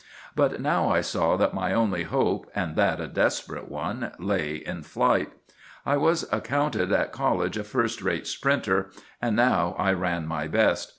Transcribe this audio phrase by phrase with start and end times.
[0.35, 4.81] But now I saw that my only hope, and that a desperate one, lay in
[4.81, 5.29] flight.
[5.85, 8.89] I was accounted at college a first rate sprinter,
[9.21, 10.89] and now I ran my best.